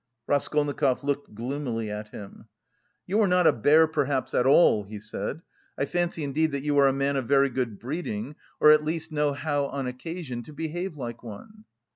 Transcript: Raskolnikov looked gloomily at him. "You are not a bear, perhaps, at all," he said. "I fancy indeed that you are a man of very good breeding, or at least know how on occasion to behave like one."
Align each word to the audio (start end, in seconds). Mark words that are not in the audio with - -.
Raskolnikov 0.25 1.03
looked 1.03 1.35
gloomily 1.35 1.91
at 1.91 2.07
him. 2.07 2.47
"You 3.05 3.21
are 3.21 3.27
not 3.27 3.45
a 3.45 3.53
bear, 3.53 3.85
perhaps, 3.87 4.33
at 4.33 4.47
all," 4.47 4.81
he 4.83 4.97
said. 4.99 5.43
"I 5.77 5.85
fancy 5.85 6.23
indeed 6.23 6.53
that 6.53 6.63
you 6.63 6.75
are 6.79 6.87
a 6.87 6.91
man 6.91 7.17
of 7.17 7.27
very 7.27 7.49
good 7.51 7.77
breeding, 7.77 8.35
or 8.59 8.71
at 8.71 8.83
least 8.83 9.11
know 9.11 9.31
how 9.33 9.65
on 9.67 9.85
occasion 9.85 10.41
to 10.41 10.53
behave 10.53 10.97
like 10.97 11.21
one." 11.21 11.65